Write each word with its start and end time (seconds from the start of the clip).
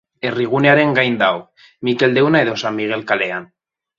Herrigunearen 0.27 0.95
gain 0.99 1.17
dago, 1.19 1.43
Mikel 1.89 2.17
Deuna 2.19 2.41
edo 2.47 2.57
San 2.63 2.79
Migel 2.79 3.07
kalean. 3.13 3.49